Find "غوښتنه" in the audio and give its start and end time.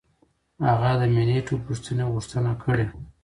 2.13-2.51